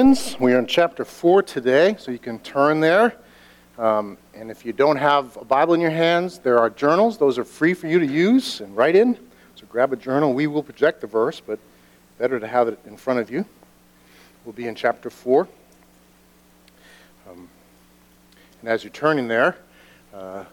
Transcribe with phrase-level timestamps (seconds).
[0.00, 3.14] We are in chapter 4 today, so you can turn there.
[3.76, 7.18] Um, and if you don't have a Bible in your hands, there are journals.
[7.18, 9.18] Those are free for you to use and write in.
[9.56, 10.32] So grab a journal.
[10.32, 11.58] We will project the verse, but
[12.16, 13.44] better to have it in front of you.
[14.46, 15.46] We'll be in chapter 4.
[17.28, 17.46] Um,
[18.62, 19.58] and as you're turning there,
[20.14, 20.44] uh,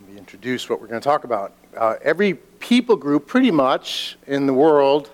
[0.00, 1.52] let me introduce what we're going to talk about.
[1.76, 5.12] Uh, every people group, pretty much, in the world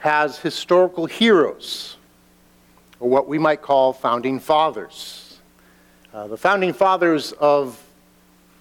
[0.00, 1.96] has historical heroes,
[2.98, 5.38] or what we might call founding fathers.
[6.12, 7.80] Uh, the founding fathers of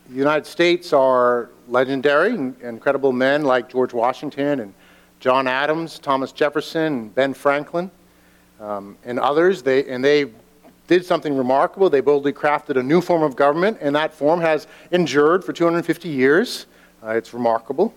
[0.10, 4.74] the United States are legendary, incredible men like George Washington and
[5.20, 7.90] John Adams, Thomas Jefferson, and Ben Franklin,
[8.60, 9.62] um, and others.
[9.62, 10.26] They, and they
[10.88, 11.90] did something remarkable.
[11.90, 16.10] They boldly crafted a new form of government, and that form has endured for 250
[16.10, 16.66] years.
[17.02, 17.94] Uh, it's remarkable.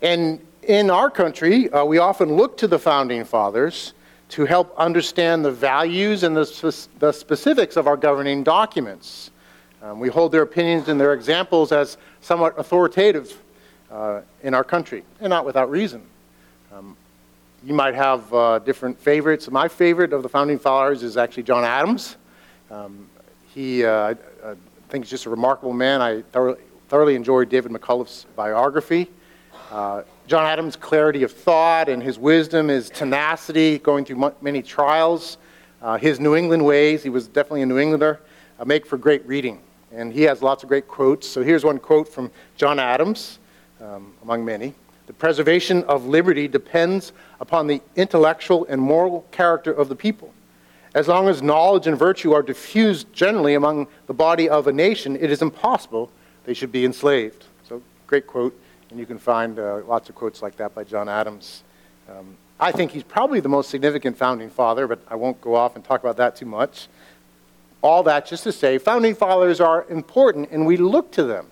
[0.00, 3.94] And in our country, uh, we often look to the founding fathers
[4.28, 9.30] to help understand the values and the, spe- the specifics of our governing documents.
[9.82, 13.42] Um, we hold their opinions and their examples as somewhat authoritative
[13.90, 16.02] uh, in our country, and not without reason.
[16.74, 16.94] Um,
[17.64, 19.50] you might have uh, different favorites.
[19.50, 22.18] My favorite of the founding fathers is actually John Adams.
[22.70, 23.08] Um,
[23.54, 24.10] he, uh, I,
[24.50, 24.54] I
[24.90, 26.02] think, is just a remarkable man.
[26.02, 29.08] I thoroughly, thoroughly enjoyed David McCullough's biography.
[29.70, 35.36] Uh, John Adams' clarity of thought and his wisdom, his tenacity, going through many trials,
[35.82, 38.20] uh, his New England ways, he was definitely a New Englander,
[38.58, 39.60] uh, make for great reading.
[39.92, 41.28] And he has lots of great quotes.
[41.28, 43.38] So here's one quote from John Adams,
[43.80, 44.74] um, among many.
[45.06, 50.32] The preservation of liberty depends upon the intellectual and moral character of the people.
[50.94, 55.16] As long as knowledge and virtue are diffused generally among the body of a nation,
[55.16, 56.10] it is impossible
[56.44, 57.44] they should be enslaved.
[57.68, 58.58] So, great quote.
[58.90, 61.62] And you can find uh, lots of quotes like that by John Adams.
[62.08, 65.76] Um, I think he's probably the most significant founding father, but I won't go off
[65.76, 66.88] and talk about that too much.
[67.82, 71.46] All that just to say, founding fathers are important, and we look to them.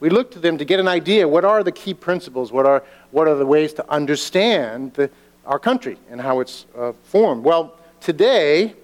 [0.00, 2.84] We look to them to get an idea what are the key principles, what are,
[3.10, 5.10] what are the ways to understand the,
[5.44, 7.42] our country and how it's uh, formed.
[7.42, 8.74] Well, today,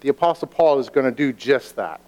[0.00, 2.00] the Apostle Paul is going to do just that.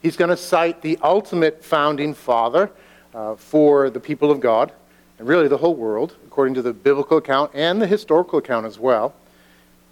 [0.00, 2.70] He's going to cite the ultimate founding father
[3.12, 4.72] uh, for the people of God
[5.18, 8.78] and really the whole world, according to the biblical account and the historical account as
[8.78, 9.14] well,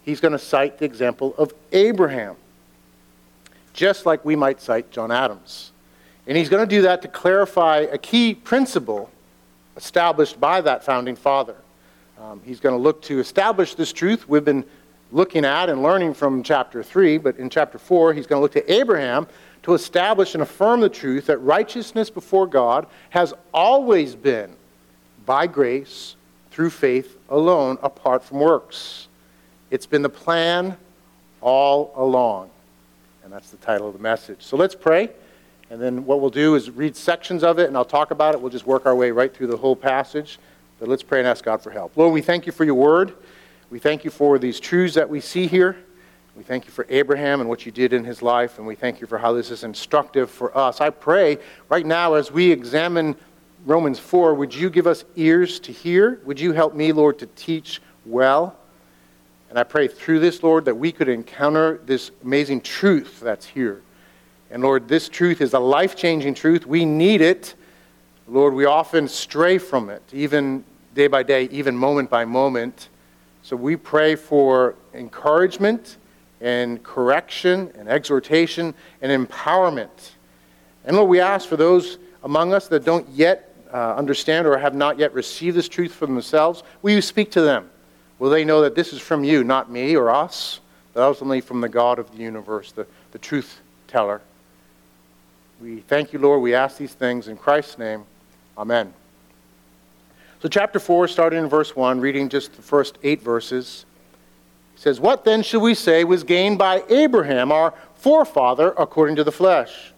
[0.03, 2.35] he's going to cite the example of Abraham,
[3.73, 5.71] just like we might cite John Adams.
[6.27, 9.09] And he's going to do that to clarify a key principle
[9.75, 11.55] established by that founding father.
[12.19, 14.63] Um, he's going to look to establish this truth we've been
[15.11, 18.53] looking at and learning from chapter 3, but in chapter 4, he's going to look
[18.53, 19.27] to Abraham
[19.63, 24.55] to establish and affirm the truth that righteousness before God has always been
[25.25, 26.15] by grace
[26.51, 29.07] through faith alone, apart from works.
[29.71, 30.77] It's been the plan
[31.41, 32.49] all along.
[33.23, 34.43] And that's the title of the message.
[34.43, 35.09] So let's pray.
[35.69, 38.41] And then what we'll do is read sections of it, and I'll talk about it.
[38.41, 40.37] We'll just work our way right through the whole passage.
[40.79, 41.95] But let's pray and ask God for help.
[41.97, 43.13] Lord, we thank you for your word.
[43.69, 45.77] We thank you for these truths that we see here.
[46.35, 49.01] We thank you for Abraham and what you did in his life, and we thank
[49.01, 50.81] you for how this is instructive for us.
[50.81, 51.37] I pray
[51.69, 53.15] right now as we examine
[53.65, 56.19] Romans 4, would you give us ears to hear?
[56.25, 58.57] Would you help me, Lord, to teach well?
[59.49, 63.81] And I pray through this, Lord, that we could encounter this amazing truth that's here.
[64.51, 66.65] And Lord, this truth is a life changing truth.
[66.65, 67.55] We need it.
[68.27, 72.89] Lord, we often stray from it, even day by day, even moment by moment.
[73.43, 75.97] So we pray for encouragement
[76.41, 80.11] and correction and exhortation and empowerment.
[80.83, 84.75] And Lord, we ask for those among us that don't yet uh, understand or have
[84.75, 87.69] not yet received this truth for themselves, will you speak to them?
[88.19, 90.59] Will they know that this is from you, not me or us,
[90.93, 94.21] but ultimately from the God of the universe, the, the truth teller?
[95.59, 96.41] We thank you, Lord.
[96.41, 98.03] We ask these things in Christ's name.
[98.57, 98.93] Amen.
[100.41, 103.85] So, chapter 4, starting in verse 1, reading just the first eight verses,
[104.75, 109.31] says, What then should we say was gained by Abraham, our forefather, according to the
[109.31, 109.92] flesh?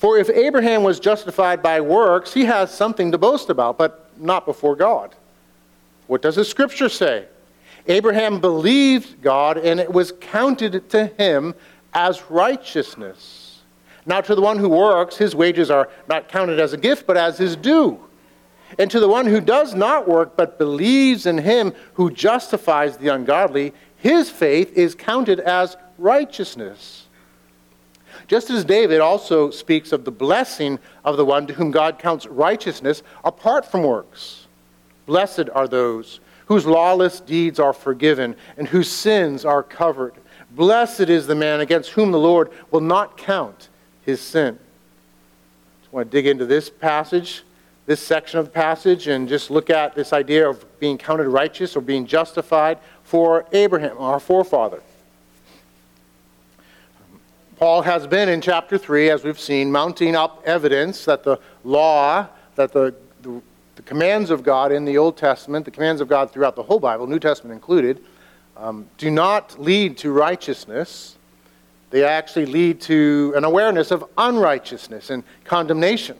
[0.00, 4.46] For if Abraham was justified by works, he has something to boast about, but not
[4.46, 5.14] before God.
[6.06, 7.26] What does the scripture say?
[7.86, 11.54] Abraham believed God, and it was counted to him
[11.92, 13.60] as righteousness.
[14.06, 17.18] Now, to the one who works, his wages are not counted as a gift, but
[17.18, 18.00] as his due.
[18.78, 23.08] And to the one who does not work, but believes in him who justifies the
[23.08, 27.06] ungodly, his faith is counted as righteousness.
[28.30, 32.26] Just as David also speaks of the blessing of the one to whom God counts
[32.26, 34.46] righteousness apart from works.
[35.04, 40.14] Blessed are those whose lawless deeds are forgiven and whose sins are covered.
[40.52, 43.68] Blessed is the man against whom the Lord will not count
[44.02, 44.56] his sin.
[45.92, 47.42] I want to dig into this passage,
[47.86, 51.74] this section of the passage, and just look at this idea of being counted righteous
[51.74, 54.80] or being justified for Abraham, our forefather.
[57.60, 62.26] Paul has been in chapter 3, as we've seen, mounting up evidence that the law,
[62.54, 63.42] that the, the,
[63.76, 66.80] the commands of God in the Old Testament, the commands of God throughout the whole
[66.80, 68.02] Bible, New Testament included,
[68.56, 71.18] um, do not lead to righteousness.
[71.90, 76.16] They actually lead to an awareness of unrighteousness and condemnation.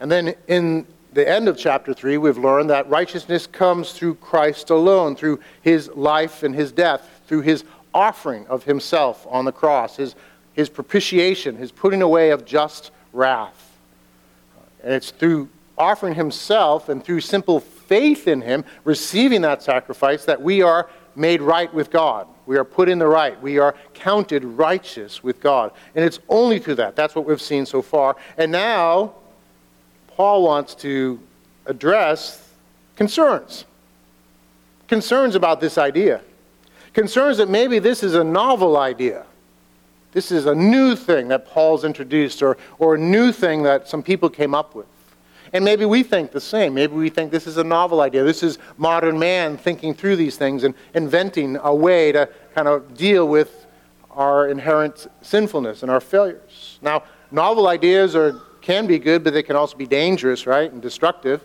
[0.00, 4.70] And then in the end of chapter 3, we've learned that righteousness comes through Christ
[4.70, 7.62] alone, through his life and his death, through his
[7.94, 10.16] offering of himself on the cross, his,
[10.54, 13.78] his propitiation, his putting away of just wrath.
[14.82, 20.40] And it's through offering himself and through simple faith in him, receiving that sacrifice, that
[20.40, 22.26] we are made right with God.
[22.46, 23.40] We are put in the right.
[23.40, 25.72] We are counted righteous with God.
[25.94, 26.96] And it's only through that.
[26.96, 28.16] That's what we've seen so far.
[28.36, 29.14] And now,
[30.08, 31.20] Paul wants to
[31.66, 32.48] address
[32.96, 33.64] concerns.
[34.88, 36.20] Concerns about this idea.
[36.92, 39.24] Concerns that maybe this is a novel idea.
[40.12, 44.02] This is a new thing that Paul's introduced, or, or a new thing that some
[44.02, 44.86] people came up with.
[45.54, 46.74] And maybe we think the same.
[46.74, 48.22] Maybe we think this is a novel idea.
[48.22, 52.96] This is modern man thinking through these things and inventing a way to kind of
[52.96, 53.66] deal with
[54.10, 56.78] our inherent sinfulness and our failures.
[56.82, 60.80] Now, novel ideas are, can be good, but they can also be dangerous, right, and
[60.80, 61.42] destructive.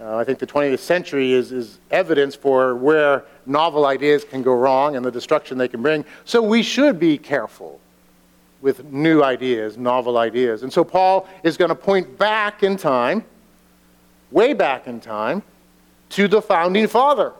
[0.00, 4.54] Uh, I think the 20th century is, is evidence for where novel ideas can go
[4.54, 6.04] wrong and the destruction they can bring.
[6.24, 7.80] So we should be careful
[8.64, 10.62] with new ideas, novel ideas.
[10.62, 13.22] And so Paul is going to point back in time,
[14.30, 15.42] way back in time,
[16.08, 17.34] to the founding father.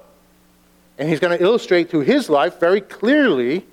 [0.98, 3.64] And he's going to illustrate through his life very clearly,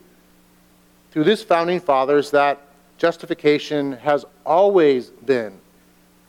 [1.12, 2.58] through this founding fathers, that
[2.98, 5.60] justification has always been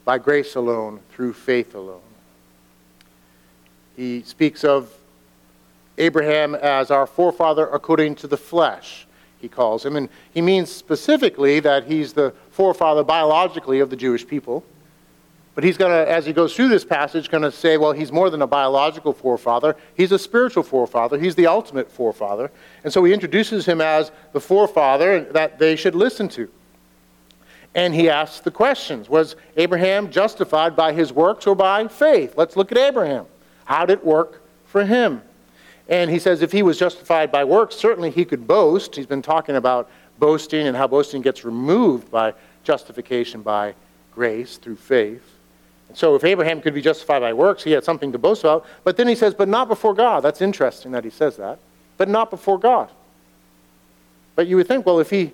[0.04, 2.00] by grace alone, through faith alone.
[3.96, 4.92] He speaks of
[5.98, 9.06] Abraham as our forefather according to the flesh
[9.42, 9.96] he calls him.
[9.96, 14.64] And he means specifically that he's the forefather biologically of the Jewish people.
[15.54, 18.10] But he's going to, as he goes through this passage, going to say, well, he's
[18.10, 19.76] more than a biological forefather.
[19.94, 21.18] He's a spiritual forefather.
[21.18, 22.50] He's the ultimate forefather.
[22.84, 26.48] And so he introduces him as the forefather that they should listen to.
[27.74, 32.34] And he asks the questions Was Abraham justified by his works or by faith?
[32.36, 33.26] Let's look at Abraham.
[33.64, 35.20] How did it work for him?
[35.92, 38.96] And he says if he was justified by works, certainly he could boast.
[38.96, 42.32] He's been talking about boasting and how boasting gets removed by
[42.64, 43.74] justification by
[44.14, 45.22] grace through faith.
[45.90, 48.64] And so if Abraham could be justified by works, he had something to boast about.
[48.84, 50.20] But then he says, but not before God.
[50.20, 51.58] That's interesting that he says that.
[51.98, 52.88] But not before God.
[54.34, 55.32] But you would think, well, if he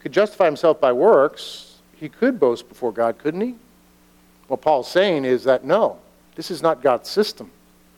[0.00, 3.54] could justify himself by works, he could boast before God, couldn't he?
[4.48, 5.96] What Paul's saying is that no,
[6.34, 7.50] this is not God's system.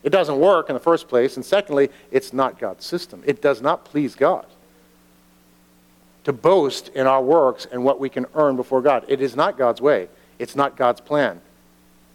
[0.06, 1.34] It doesn't work in the first place.
[1.34, 3.24] And secondly, it's not God's system.
[3.26, 4.46] It does not please God
[6.22, 9.04] to boast in our works and what we can earn before God.
[9.08, 10.08] It is not God's way,
[10.38, 11.40] it's not God's plan.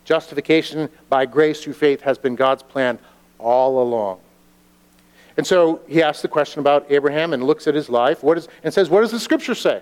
[0.06, 2.98] Justification by grace through faith has been God's plan
[3.38, 4.20] all along.
[5.36, 8.48] And so he asks the question about Abraham and looks at his life what is,
[8.64, 9.82] and says, What does the scripture say?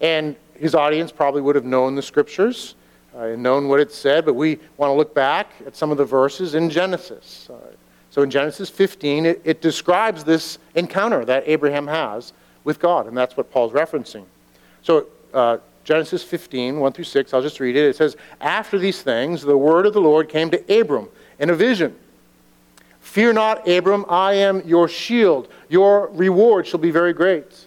[0.00, 2.76] And his audience probably would have known the scriptures
[3.14, 6.04] and known what it said, but we want to look back at some of the
[6.04, 7.48] verses in Genesis.
[7.50, 7.56] Uh,
[8.10, 12.32] so in Genesis 15, it, it, describes this encounter that Abraham has
[12.64, 14.24] with God, and that's what Paul's referencing.
[14.82, 17.84] So uh, Genesis 15, 1 through 6, I'll just read it.
[17.84, 21.54] It says, After these things, the word of the Lord came to Abram in a
[21.54, 21.96] vision.
[23.00, 25.48] Fear not, Abram, I am your shield.
[25.68, 27.66] Your reward shall be very great.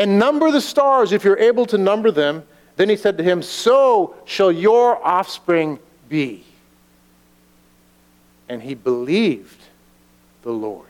[0.00, 2.42] and number the stars if you're able to number them.
[2.76, 5.78] Then he said to him, So shall your offspring
[6.08, 6.42] be.
[8.48, 9.62] And he believed
[10.42, 10.86] the Lord.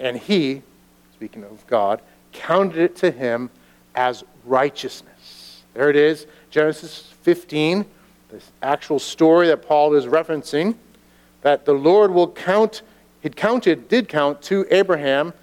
[0.00, 0.62] And he,
[1.14, 2.00] speaking of God,
[2.32, 3.50] counted it to him
[3.94, 5.60] as righteousness.
[5.74, 7.84] There it is, Genesis 15,
[8.30, 10.76] this actual story that Paul is referencing,
[11.42, 12.80] that the Lord will count,
[13.20, 15.34] he counted, did count to Abraham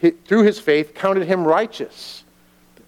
[0.00, 2.24] through his faith, counted him righteous.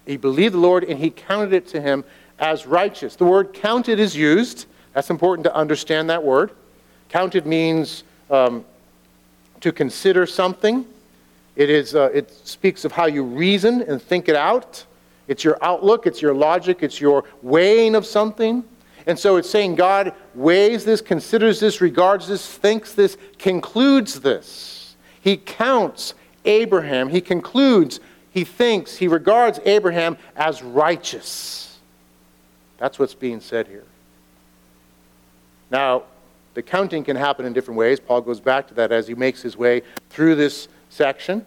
[0.05, 2.03] He believed the Lord and he counted it to him
[2.39, 3.15] as righteous.
[3.15, 4.65] The word counted is used.
[4.93, 6.51] That's important to understand that word.
[7.09, 8.65] Counted means um,
[9.61, 10.85] to consider something.
[11.55, 14.85] It, is, uh, it speaks of how you reason and think it out.
[15.27, 18.63] It's your outlook, it's your logic, it's your weighing of something.
[19.07, 24.95] And so it's saying God weighs this, considers this, regards this, thinks this, concludes this.
[25.21, 26.15] He counts
[26.45, 27.09] Abraham.
[27.09, 27.99] He concludes,
[28.31, 31.77] he thinks, he regards Abraham as righteous.
[32.77, 33.85] That's what's being said here.
[35.69, 36.03] Now,
[36.53, 37.99] the counting can happen in different ways.
[37.99, 41.45] Paul goes back to that as he makes his way through this section.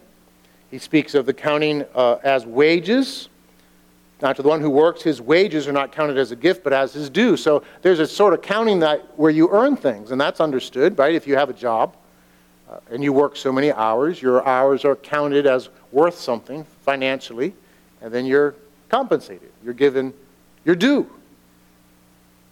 [0.71, 3.29] He speaks of the counting uh, as wages.
[4.21, 6.73] Now, to the one who works, his wages are not counted as a gift, but
[6.73, 7.37] as his due.
[7.37, 11.13] So there's a sort of counting that where you earn things, and that's understood, right?
[11.13, 11.95] If you have a job
[12.69, 17.53] uh, and you work so many hours, your hours are counted as worth something financially,
[18.01, 18.55] and then you're
[18.89, 19.51] compensated.
[19.63, 20.13] You're given
[20.63, 21.09] your due.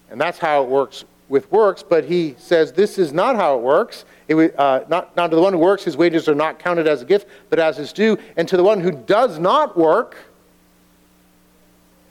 [0.10, 3.62] And that's how it works with works, but he says this is not how it
[3.62, 4.06] works.
[4.28, 7.02] It, uh, not, not to the one who works, his wages are not counted as
[7.02, 8.18] a gift, but as his due.
[8.38, 10.16] And to the one who does not work,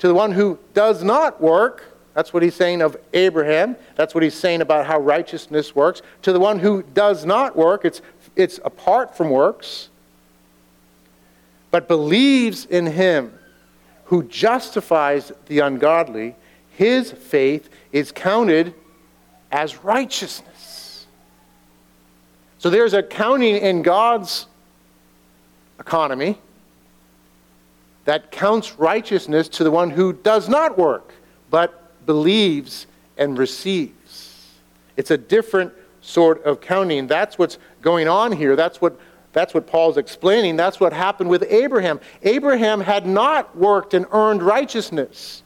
[0.00, 3.76] to the one who does not work, that's what he's saying of Abraham.
[3.96, 6.02] That's what he's saying about how righteousness works.
[6.22, 8.02] To the one who does not work, it's,
[8.36, 9.88] it's apart from works,
[11.70, 13.38] but believes in him
[14.04, 16.36] who justifies the ungodly,
[16.76, 18.74] his faith is counted
[19.50, 21.06] as righteousness.
[22.58, 24.46] So there's a counting in God's
[25.80, 26.38] economy
[28.04, 31.14] that counts righteousness to the one who does not work,
[31.50, 34.50] but believes and receives.
[34.96, 37.06] It's a different sort of counting.
[37.06, 38.56] That's what's going on here.
[38.56, 38.98] That's what,
[39.32, 40.56] that's what Paul's explaining.
[40.56, 42.00] That's what happened with Abraham.
[42.22, 45.42] Abraham had not worked and earned righteousness.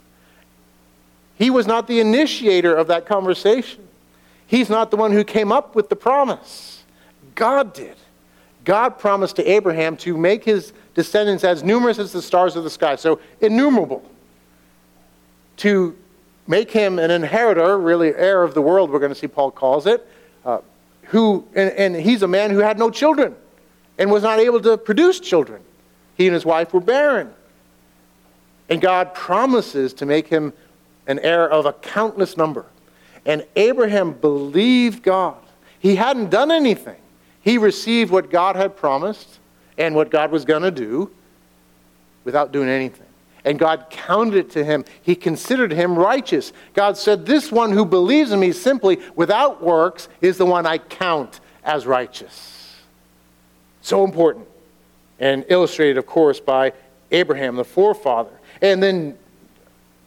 [1.36, 3.86] He was not the initiator of that conversation.
[4.46, 6.84] He's not the one who came up with the promise.
[7.34, 7.96] God did.
[8.64, 12.70] God promised to Abraham to make his descendants as numerous as the stars of the
[12.70, 14.02] sky, so innumerable.
[15.58, 15.96] To
[16.46, 19.86] make him an inheritor, really heir of the world, we're going to see Paul calls
[19.86, 20.06] it,
[20.44, 20.60] uh,
[21.04, 23.34] who, and, and he's a man who had no children
[23.98, 25.62] and was not able to produce children.
[26.16, 27.32] He and his wife were barren.
[28.68, 30.52] And God promises to make him
[31.06, 32.66] an heir of a countless number.
[33.24, 35.36] And Abraham believed God.
[35.78, 36.96] He hadn't done anything.
[37.42, 39.38] He received what God had promised
[39.78, 41.10] and what God was going to do
[42.24, 43.05] without doing anything.
[43.46, 44.84] And God counted it to him.
[45.00, 46.52] He considered him righteous.
[46.74, 50.78] God said, This one who believes in me simply without works is the one I
[50.78, 52.74] count as righteous.
[53.82, 54.48] So important.
[55.20, 56.72] And illustrated, of course, by
[57.12, 58.32] Abraham, the forefather.
[58.60, 59.16] And then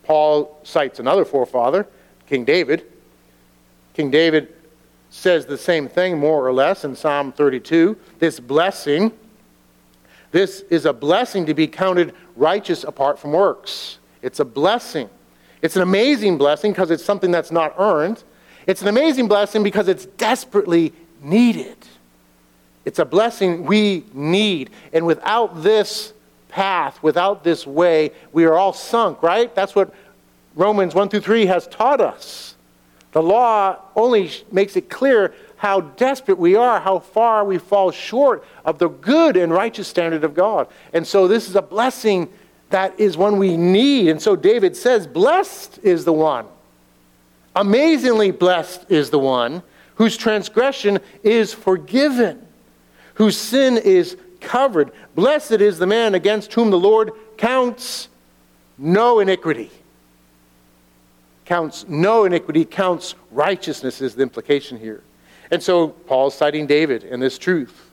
[0.04, 1.88] Paul cites another forefather,
[2.28, 2.92] King David.
[3.94, 4.54] King David
[5.12, 7.96] says the same thing, more or less, in Psalm 32.
[8.20, 9.14] This blessing
[10.32, 13.98] this is a blessing to be counted righteous apart from works.
[14.22, 15.10] It's a blessing.
[15.62, 18.24] It's an amazing blessing because it's something that's not earned.
[18.68, 21.78] It's an amazing blessing because it's desperately needed.
[22.86, 24.70] It's a blessing we need.
[24.94, 26.14] And without this
[26.50, 29.54] path, without this way, we are all sunk, right?
[29.54, 29.94] That's what
[30.56, 32.56] Romans 1 through 3 has taught us.
[33.12, 38.46] The law only makes it clear how desperate we are, how far we fall short
[38.64, 40.70] of the good and righteous standard of God.
[40.94, 42.30] And so this is a blessing
[42.70, 44.08] that is one we need.
[44.08, 46.46] And so David says, Blessed is the one,
[47.58, 49.62] amazingly blessed is the one
[49.96, 52.48] whose transgression is forgiven,
[53.16, 54.92] whose sin is covered.
[55.14, 58.08] Blessed is the man against whom the Lord counts
[58.78, 59.72] no iniquity.
[61.44, 65.04] Counts no iniquity, counts righteousness, is the implication here.
[65.52, 67.90] And so Paul's citing David in this truth.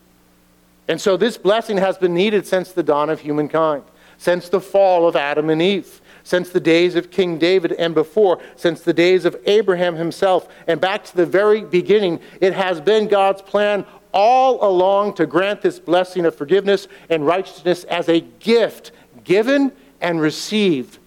[0.88, 3.82] And so this blessing has been needed since the dawn of humankind,
[4.18, 8.40] since the fall of Adam and Eve, since the days of King David and before,
[8.56, 12.20] since the days of Abraham himself, and back to the very beginning.
[12.40, 17.84] It has been God's plan all along to grant this blessing of forgiveness and righteousness
[17.84, 18.92] as a gift
[19.24, 20.98] given and received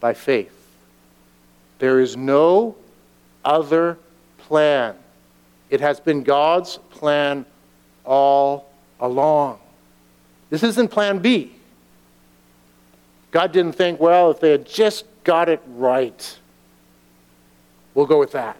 [0.00, 0.52] by faith.
[1.78, 2.76] There is no
[3.44, 3.98] other
[4.38, 4.96] plan
[5.70, 7.44] it has been God's plan
[8.04, 8.70] all
[9.00, 9.58] along.
[10.50, 11.52] This isn't plan B.
[13.30, 16.38] God didn't think, well, if they had just got it right,
[17.94, 18.56] we'll go with that.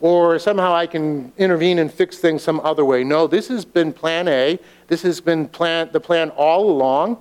[0.00, 3.02] or somehow I can intervene and fix things some other way.
[3.02, 4.58] No, this has been plan A.
[4.86, 7.18] This has been plan, the plan all along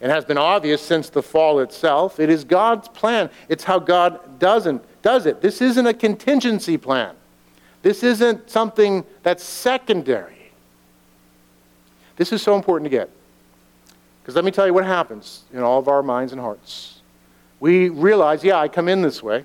[0.00, 2.20] and has been obvious since the fall itself.
[2.20, 3.30] It is God's plan.
[3.48, 5.40] It's how God doesn't, does it.
[5.40, 7.14] This isn't a contingency plan.
[7.82, 10.52] This isn't something that's secondary.
[12.16, 13.10] This is so important to get.
[14.22, 17.00] Because let me tell you what happens in all of our minds and hearts.
[17.58, 19.44] We realize, yeah, I come in this way.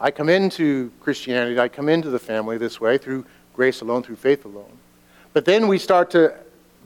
[0.00, 4.16] I come into Christianity, I come into the family this way through grace alone, through
[4.16, 4.78] faith alone.
[5.34, 6.34] But then we start to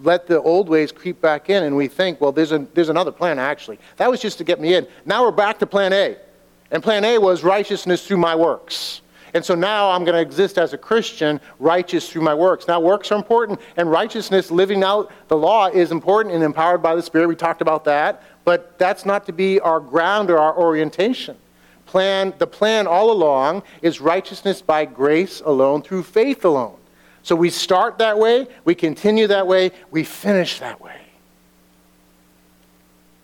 [0.03, 3.13] let the old ways creep back in and we think, well, there's, a, there's another
[3.13, 3.79] plan actually.
[3.97, 4.87] That was just to get me in.
[5.05, 6.17] Now we're back to plan A.
[6.73, 9.01] And plan A was righteousness through my works.
[9.35, 12.69] And so now I'm going to exist as a Christian, righteous through my works.
[12.69, 16.95] Now, works are important, and righteousness, living out the law, is important and empowered by
[16.95, 17.29] the Spirit.
[17.29, 18.23] We talked about that.
[18.45, 21.37] But that's not to be our ground or our orientation
[21.95, 26.77] plan, the plan all along is righteousness by grace alone, through faith alone.
[27.23, 31.01] So we start that way, we continue that way, we finish that way.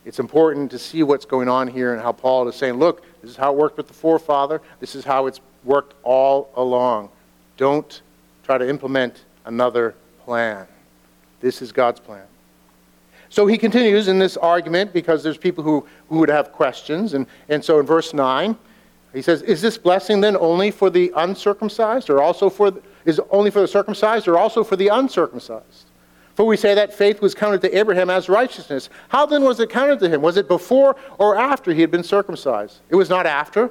[0.05, 3.33] It's important to see what's going on here and how Paul is saying, look, this
[3.33, 7.11] is how it worked with the forefather, this is how it's worked all along.
[7.57, 8.03] Don't
[8.43, 10.67] try to implement another plan.
[11.41, 12.25] This is God's plan.
[13.29, 17.15] So he continues in this argument because there's people who, who would have questions.
[17.15, 18.57] And, and so in verse 9,
[19.13, 23.21] he says, Is this blessing then only for the uncircumcised, or also for the, is
[23.31, 25.87] only for the circumcised, or also for the uncircumcised?
[26.35, 28.89] For we say that faith was counted to Abraham as righteousness.
[29.09, 30.23] How then was it counted to him?
[30.23, 32.79] Was it before or after he had been circumcised?
[32.89, 33.71] It was not after,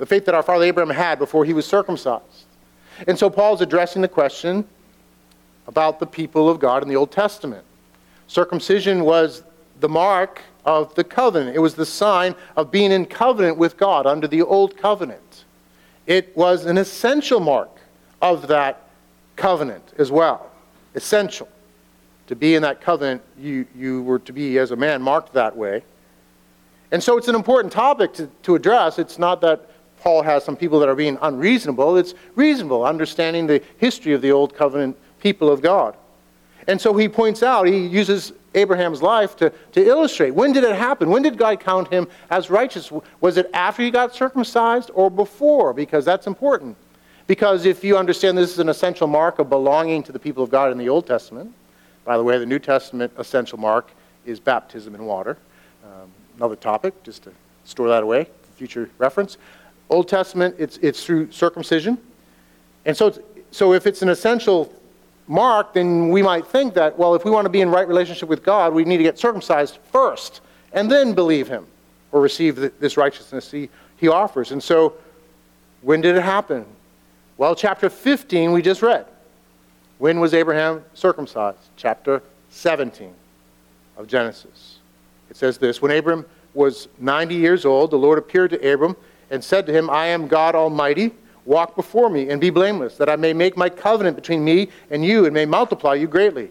[0.00, 2.46] the faith that our father Abraham had before he was circumcised.
[3.06, 4.64] And so Paul's addressing the question
[5.66, 7.62] about the people of God in the Old Testament.
[8.26, 9.42] Circumcision was
[9.78, 11.54] the mark of the covenant.
[11.54, 15.44] It was the sign of being in covenant with God under the old covenant.
[16.06, 17.70] It was an essential mark
[18.22, 18.88] of that
[19.36, 20.50] covenant as well.
[20.94, 21.48] Essential.
[22.28, 25.54] To be in that covenant, you, you were to be, as a man, marked that
[25.54, 25.82] way.
[26.90, 28.98] And so it's an important topic to, to address.
[28.98, 29.69] It's not that
[30.00, 34.32] Paul has some people that are being unreasonable, it's reasonable, understanding the history of the
[34.32, 35.96] old covenant people of God.
[36.66, 40.30] And so he points out, he uses Abraham's life to, to illustrate.
[40.32, 41.10] When did it happen?
[41.10, 42.90] When did God count him as righteous?
[43.20, 45.72] Was it after he got circumcised or before?
[45.72, 46.76] Because that's important.
[47.26, 50.50] Because if you understand this is an essential mark of belonging to the people of
[50.50, 51.54] God in the Old Testament,
[52.04, 53.90] by the way, the New Testament essential mark
[54.26, 55.36] is baptism in water.
[55.84, 57.32] Um, another topic, just to
[57.64, 59.38] store that away for future reference.
[59.90, 61.98] Old Testament, it's, it's through circumcision.
[62.86, 63.12] And so,
[63.50, 64.72] so if it's an essential
[65.26, 68.28] Mark, then we might think that, well, if we want to be in right relationship
[68.28, 70.40] with God, we need to get circumcised first
[70.72, 71.66] and then believe him
[72.12, 74.52] or receive this righteousness he, he offers.
[74.52, 74.94] And so,
[75.82, 76.64] when did it happen?
[77.36, 79.06] Well, chapter 15 we just read.
[79.98, 81.58] When was Abraham circumcised?
[81.76, 83.12] Chapter 17
[83.96, 84.78] of Genesis.
[85.30, 88.96] It says this When Abram was 90 years old, the Lord appeared to Abram
[89.30, 91.12] and said to him, I am God Almighty.
[91.44, 95.04] Walk before me and be blameless, that I may make my covenant between me and
[95.04, 96.50] you and may multiply you greatly.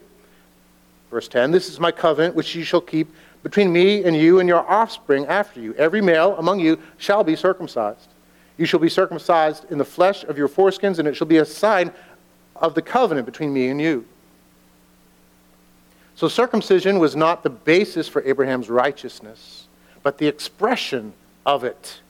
[1.10, 3.08] Verse 10 This is my covenant which you shall keep
[3.44, 5.74] between me and you and your offspring after you.
[5.76, 8.10] Every male among you shall be circumcised.
[8.58, 11.46] You shall be circumcised in the flesh of your foreskins, and it shall be a
[11.46, 11.94] sign
[12.56, 14.06] of the covenant between me and you.
[16.16, 19.68] So, circumcision was not the basis for Abraham's righteousness,
[20.04, 21.14] but the expression
[21.46, 22.02] of it.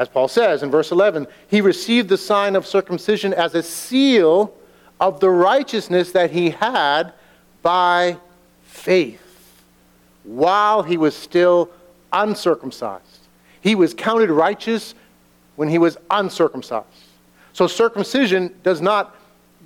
[0.00, 4.56] As Paul says in verse 11, he received the sign of circumcision as a seal
[4.98, 7.12] of the righteousness that he had
[7.60, 8.16] by
[8.62, 9.62] faith
[10.24, 11.68] while he was still
[12.14, 13.04] uncircumcised.
[13.60, 14.94] He was counted righteous
[15.56, 16.86] when he was uncircumcised.
[17.52, 19.14] So circumcision does not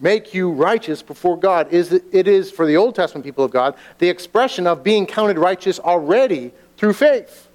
[0.01, 1.69] make you righteous before God.
[1.71, 5.79] It is, for the Old Testament people of God, the expression of being counted righteous
[5.79, 7.49] already through faith.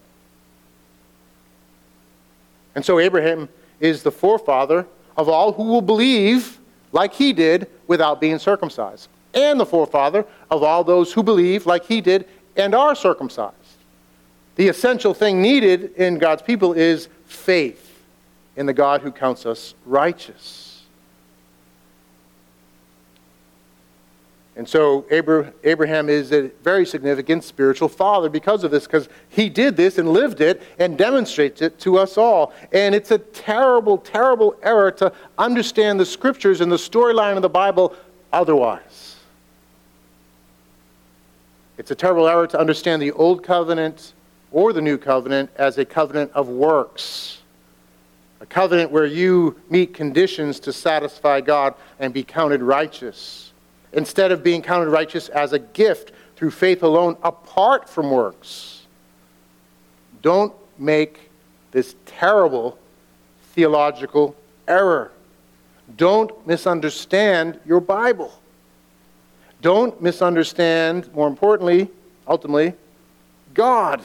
[2.75, 4.85] And so Abraham is the forefather
[5.17, 6.59] of all who will believe
[6.91, 11.85] like he did without being circumcised, and the forefather of all those who believe like
[11.85, 13.55] he did and are circumcised.
[14.55, 18.03] The essential thing needed in God's people is faith
[18.55, 20.68] in the God who counts us righteous.
[24.59, 29.77] And so Abraham is a very significant spiritual father because of this, because he did
[29.77, 32.51] this and lived it and demonstrates it to us all.
[32.73, 37.47] And it's a terrible, terrible error to understand the scriptures and the storyline of the
[37.47, 37.95] Bible
[38.33, 39.15] otherwise.
[41.77, 44.11] It's a terrible error to understand the Old Covenant
[44.51, 47.43] or the New Covenant as a covenant of works.
[48.41, 53.48] A covenant where you meet conditions to satisfy God and be counted righteous
[53.93, 58.85] instead of being counted righteous as a gift through faith alone apart from works.
[60.21, 61.29] Don't make
[61.71, 62.77] this terrible
[63.53, 64.35] theological
[64.67, 65.11] error.
[65.97, 68.31] Don't misunderstand your Bible.
[69.61, 71.89] Don't misunderstand, more importantly,
[72.27, 72.73] ultimately,
[73.53, 74.01] God.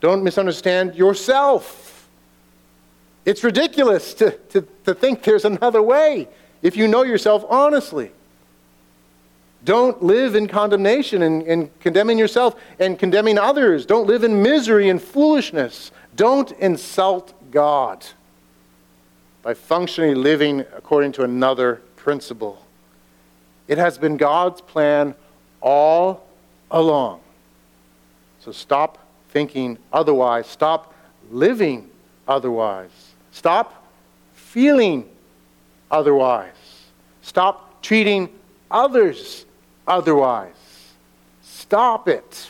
[0.00, 2.08] Don't misunderstand yourself.
[3.24, 6.28] It's ridiculous to, to, to think there's another way
[6.66, 8.10] if you know yourself honestly.
[9.64, 13.86] Don't live in condemnation and, and, condemning yourself and condemning others.
[13.86, 15.92] Don't live in misery and foolishness.
[16.16, 18.04] Don't insult God
[19.42, 22.60] by functionally living according to another principle.
[23.68, 25.14] It has been God's plan
[25.60, 26.26] all
[26.68, 27.20] along.
[28.40, 28.98] So stop
[29.30, 30.48] thinking otherwise.
[30.48, 30.92] Stop
[31.30, 31.90] living
[32.26, 32.90] otherwise.
[33.30, 33.86] Stop
[34.34, 35.08] feeling
[35.90, 36.52] otherwise.
[37.22, 38.28] Stop treating
[38.70, 39.44] others
[39.86, 40.54] otherwise.
[41.42, 42.48] Stop it.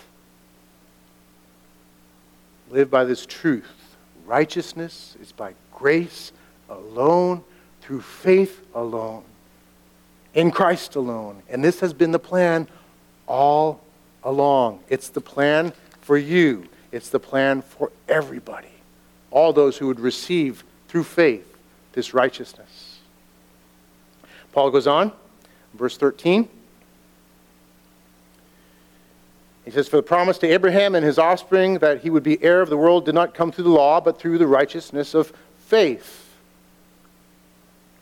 [2.70, 3.96] Live by this truth.
[4.26, 6.32] Righteousness is by grace
[6.68, 7.44] alone,
[7.80, 9.22] through faith alone,
[10.34, 11.42] in Christ alone.
[11.48, 12.66] And this has been the plan
[13.28, 13.80] all
[14.24, 14.80] along.
[14.88, 18.68] It's the plan for you, it's the plan for everybody,
[19.30, 21.56] all those who would receive through faith
[21.92, 22.85] this righteousness.
[24.56, 25.12] Paul goes on,
[25.74, 26.48] verse 13.
[29.66, 32.62] He says, For the promise to Abraham and his offspring that he would be heir
[32.62, 36.34] of the world did not come through the law, but through the righteousness of faith.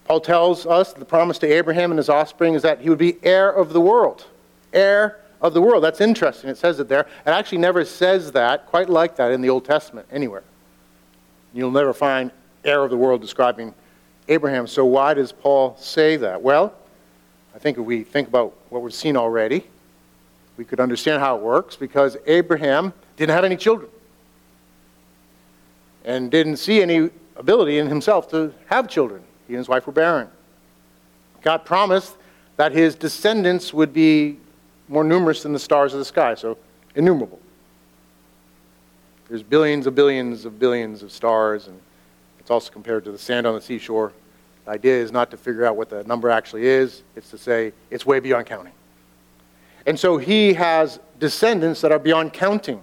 [0.05, 3.17] Paul tells us the promise to Abraham and his offspring is that he would be
[3.25, 4.25] heir of the world.
[4.73, 5.83] Heir of the world.
[5.83, 6.51] That's interesting.
[6.51, 7.01] It says it there.
[7.01, 10.45] It actually never says that quite like that in the Old Testament anywhere.
[11.53, 12.31] You'll never find
[12.65, 13.75] heir of the world describing
[14.29, 14.67] Abraham.
[14.67, 16.43] So why does Paul say that?
[16.43, 16.75] Well,
[17.55, 19.67] I think if we think about what we've seen already,
[20.57, 23.91] we could understand how it works because Abraham didn't have any children
[26.05, 29.23] and didn't see any ability in himself to have children.
[29.47, 30.29] He and his wife were barren.
[31.43, 32.15] God promised
[32.57, 34.39] that his descendants would be
[34.89, 36.57] more numerous than the stars of the sky, so
[36.95, 37.41] innumerable.
[39.29, 41.81] There's billions of billions of billions of stars, and
[42.45, 44.13] it's also compared to the sand on the seashore.
[44.67, 47.73] The idea is not to figure out what the number actually is, it's to say
[47.91, 48.75] it's way beyond counting.
[49.87, 52.83] And so he has descendants that are beyond counting.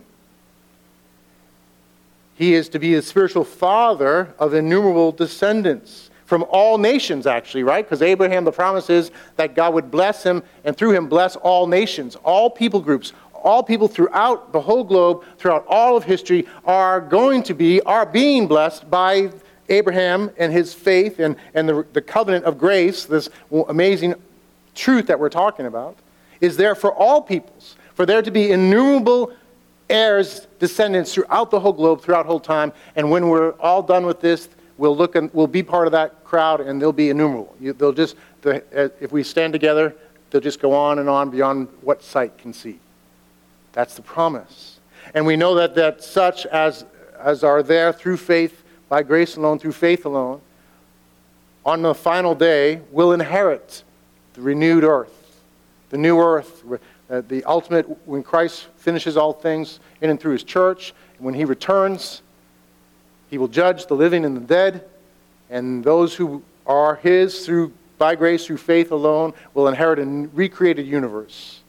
[2.33, 7.85] He is to be the spiritual father of innumerable descendants from all nations, actually, right?
[7.85, 11.67] Because Abraham, the promise is that God would bless him and through him bless all
[11.67, 16.99] nations, all people groups, all people throughout the whole globe, throughout all of history, are
[16.99, 19.29] going to be, are being blessed by
[19.71, 23.29] Abraham and his faith and, and the, the covenant of grace, this
[23.67, 24.15] amazing
[24.75, 25.97] truth that we're talking about
[26.41, 29.31] is there for all peoples, for there to be innumerable
[29.89, 32.73] heirs, descendants throughout the whole globe, throughout whole time.
[32.95, 36.23] And when we're all done with this, we'll look and we'll be part of that
[36.23, 37.55] crowd, and they'll be innumerable.
[37.59, 38.63] You, they'll just, the,
[38.99, 39.95] if we stand together,
[40.29, 42.79] they'll just go on and on beyond what sight can see.
[43.73, 44.79] That's the promise.
[45.13, 46.85] And we know that, that such as,
[47.19, 48.60] as are there through faith,
[48.91, 50.41] by grace alone, through faith alone,
[51.65, 53.85] on the final day will inherit
[54.33, 55.21] the renewed earth
[55.91, 56.63] the new earth,
[57.09, 61.45] uh, the ultimate, when Christ finishes all things in and through his church, when he
[61.45, 62.21] returns,
[63.29, 64.85] he will judge the living and the dead,
[65.49, 70.87] and those who are his through by grace through faith alone will inherit a recreated
[70.87, 71.59] universe.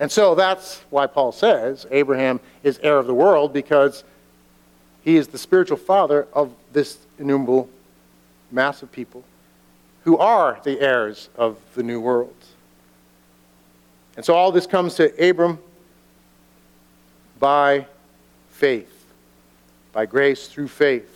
[0.00, 4.04] And so that's why Paul says Abraham is heir of the world because
[5.04, 7.68] he is the spiritual father of this innumerable
[8.50, 9.22] mass of people
[10.04, 12.34] who are the heirs of the new world.
[14.16, 15.58] And so all this comes to Abram
[17.38, 17.86] by
[18.50, 19.06] faith,
[19.92, 21.10] by grace through faith.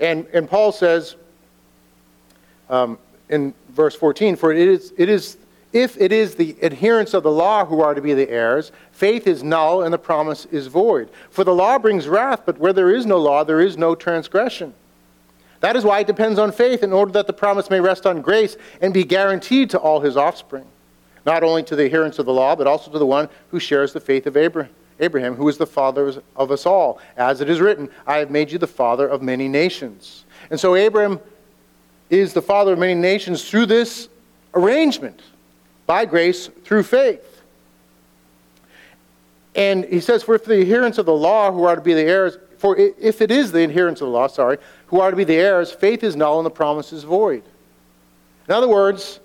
[0.00, 1.16] And, and Paul says
[2.70, 5.36] um, in verse 14, For it is, it is,
[5.72, 9.26] if it is the adherents of the law who are to be the heirs, faith
[9.26, 11.10] is null and the promise is void.
[11.30, 14.72] For the law brings wrath, but where there is no law, there is no transgression.
[15.60, 18.22] That is why it depends on faith in order that the promise may rest on
[18.22, 20.64] grace and be guaranteed to all his offspring,
[21.26, 23.92] not only to the adherents of the law, but also to the one who shares
[23.92, 25.34] the faith of Abraham.
[25.34, 27.00] Who is the father of us all.
[27.16, 30.24] As it is written, I have made you the father of many nations.
[30.50, 31.20] And so Abraham
[32.10, 34.08] is the father of many nations through this
[34.54, 35.22] arrangement,
[35.88, 37.42] by grace, through faith.
[39.54, 42.02] And he says, For if the adherents of the law who are to be the
[42.02, 45.24] heirs, for if it is the adherents of the law, sorry, who are to be
[45.24, 47.42] the heirs, faith is null and the promise is void.
[48.46, 49.18] In other words,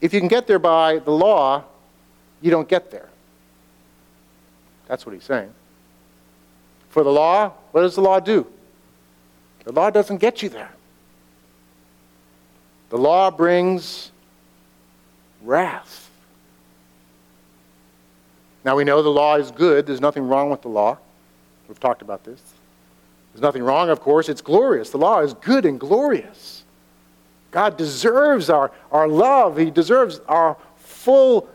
[0.00, 1.62] if you can get there by the law,
[2.40, 3.08] you don't get there.
[4.88, 5.54] That's what he's saying.
[6.88, 8.44] For the law, what does the law do?
[9.62, 10.72] The law doesn't get you there.
[12.90, 14.10] The law brings
[15.42, 16.07] wrath.
[18.68, 19.86] Now we know the law is good.
[19.86, 20.98] There's nothing wrong with the law.
[21.68, 22.38] We've talked about this.
[23.32, 24.28] There's nothing wrong, of course.
[24.28, 24.90] It's glorious.
[24.90, 26.64] The law is good and glorious.
[27.50, 29.56] God deserves our, our love.
[29.56, 31.48] He deserves our full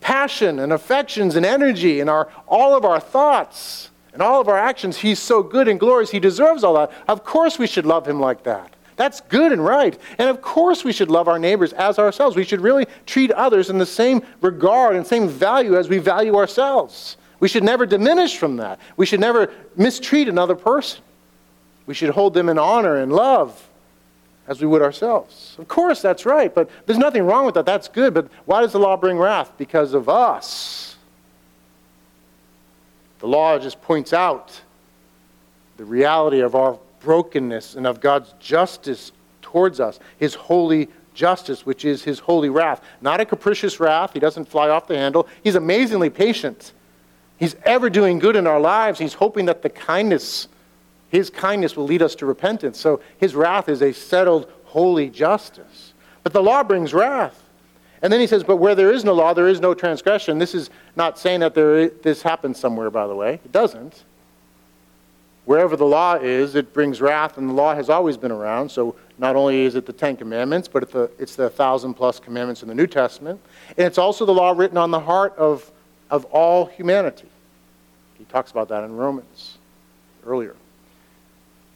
[0.00, 4.56] passion and affections and energy and our, all of our thoughts and all of our
[4.56, 4.96] actions.
[4.96, 6.10] He's so good and glorious.
[6.10, 6.90] He deserves all that.
[7.06, 8.72] Of course, we should love him like that.
[8.96, 9.98] That's good and right.
[10.18, 12.34] And of course, we should love our neighbors as ourselves.
[12.34, 16.36] We should really treat others in the same regard and same value as we value
[16.36, 17.16] ourselves.
[17.38, 18.80] We should never diminish from that.
[18.96, 21.02] We should never mistreat another person.
[21.84, 23.68] We should hold them in honor and love
[24.48, 25.56] as we would ourselves.
[25.58, 27.66] Of course, that's right, but there's nothing wrong with that.
[27.66, 28.14] That's good.
[28.14, 29.52] But why does the law bring wrath?
[29.58, 30.96] Because of us.
[33.18, 34.60] The law just points out
[35.76, 41.84] the reality of our brokenness and of God's justice towards us, His holy justice, which
[41.84, 42.82] is His holy wrath.
[43.00, 45.28] Not a capricious wrath, He doesn't fly off the handle.
[45.44, 46.72] He's amazingly patient.
[47.38, 48.98] He's ever doing good in our lives.
[48.98, 50.48] He's hoping that the kindness
[51.08, 52.78] his kindness will lead us to repentance.
[52.78, 55.94] So his wrath is a settled, holy justice.
[56.22, 57.42] But the law brings wrath.
[58.02, 60.38] And then he says, But where there is no law, there is no transgression.
[60.38, 63.34] This is not saying that there is, this happens somewhere, by the way.
[63.34, 64.04] It doesn't.
[65.46, 68.68] Wherever the law is, it brings wrath, and the law has always been around.
[68.68, 70.82] So not only is it the Ten Commandments, but
[71.18, 73.40] it's the, thousand plus commandments in the New Testament.
[73.78, 75.70] And it's also the law written on the heart of,
[76.10, 77.28] of all humanity.
[78.18, 79.56] He talks about that in Romans
[80.26, 80.56] earlier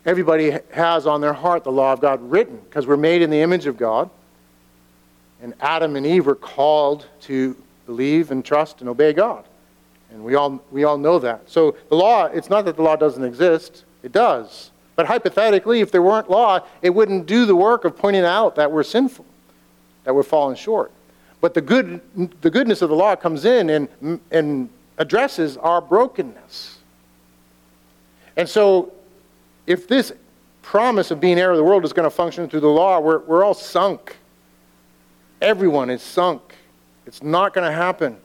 [0.07, 3.41] everybody has on their heart the law of God written because we're made in the
[3.41, 4.11] image of God.
[5.43, 7.57] And Adam and Eve were called to
[7.87, 9.45] believe and trust and obey God.
[10.11, 11.49] And we all, we all know that.
[11.49, 14.71] So the law, it's not that the law doesn't exist, it does.
[14.97, 18.71] But hypothetically, if there weren't law, it wouldn't do the work of pointing out that
[18.71, 19.25] we're sinful,
[20.05, 20.93] that we're falling short.
[21.41, 22.01] But the, good,
[22.43, 24.69] the goodness of the law comes in and, and
[24.99, 26.79] addresses our brokenness.
[28.37, 28.93] And so
[29.67, 30.13] if this
[30.63, 33.21] promise of being heir of the world is going to function through the law, we're,
[33.21, 34.19] we're all sunk.
[35.41, 36.43] Everyone is sunk.
[37.07, 38.19] It's not going to happen.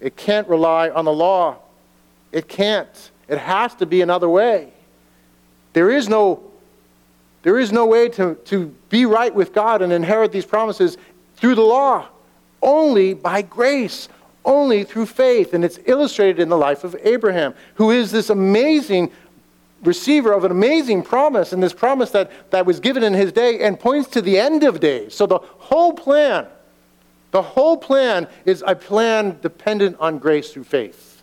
[0.00, 1.56] It can't rely on the law.
[2.32, 3.10] It can't.
[3.28, 4.72] It has to be another way.
[5.72, 6.42] There is no,
[7.42, 10.96] there is no way to, to be right with God and inherit these promises
[11.36, 12.08] through the law.
[12.62, 14.08] Only by grace,
[14.44, 15.54] only through faith.
[15.54, 19.10] And it's illustrated in the life of Abraham, who is this amazing
[19.82, 23.60] receiver of an amazing promise, and this promise that, that was given in his day
[23.60, 25.14] and points to the end of days.
[25.14, 26.46] So the whole plan,
[27.34, 31.20] the whole plan is a plan dependent on grace through faith.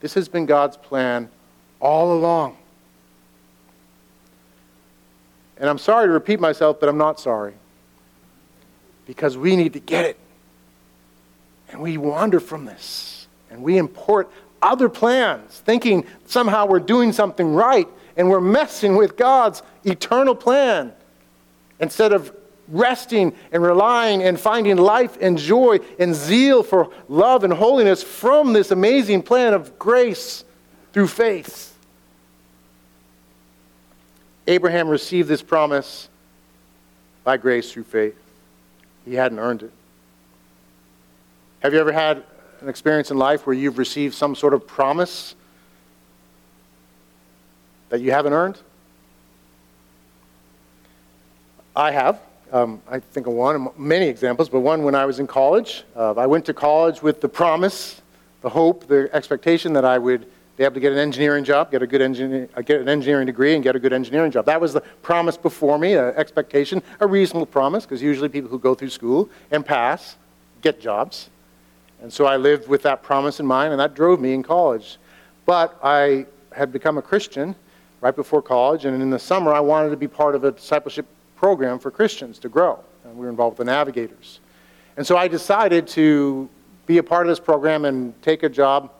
[0.00, 1.28] This has been God's plan
[1.78, 2.56] all along.
[5.56, 7.54] And I'm sorry to repeat myself, but I'm not sorry.
[9.06, 10.18] Because we need to get it.
[11.68, 13.28] And we wander from this.
[13.48, 14.28] And we import
[14.60, 20.92] other plans, thinking somehow we're doing something right and we're messing with God's eternal plan
[21.78, 22.35] instead of
[22.68, 28.52] resting and relying and finding life and joy and zeal for love and holiness from
[28.52, 30.44] this amazing plan of grace
[30.92, 31.76] through faith.
[34.46, 36.08] Abraham received this promise
[37.24, 38.16] by grace through faith.
[39.04, 39.72] He hadn't earned it.
[41.60, 42.22] Have you ever had
[42.60, 45.34] an experience in life where you've received some sort of promise
[47.88, 48.58] that you haven't earned?
[51.74, 52.20] I have.
[52.52, 55.82] Um, I think of one, many examples, but one when I was in college.
[55.96, 58.00] Uh, I went to college with the promise,
[58.42, 61.82] the hope, the expectation that I would be able to get an engineering job, get
[61.82, 64.46] a good engineer, uh, get an engineering degree, and get a good engineering job.
[64.46, 68.60] That was the promise before me, an expectation, a reasonable promise, because usually people who
[68.60, 70.16] go through school and pass
[70.62, 71.28] get jobs.
[72.00, 74.98] And so I lived with that promise in mind, and that drove me in college.
[75.46, 77.56] But I had become a Christian
[78.00, 81.06] right before college, and in the summer I wanted to be part of a discipleship
[81.36, 82.82] program for Christians to grow.
[83.04, 84.40] And we were involved with the Navigators.
[84.96, 86.48] And so I decided to
[86.86, 88.90] be a part of this program and take a job,